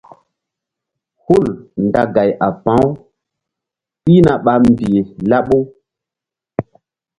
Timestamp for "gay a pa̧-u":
2.15-2.89